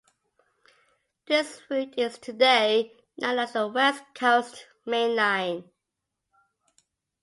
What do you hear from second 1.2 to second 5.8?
This route is today known as the West Coast Main Line.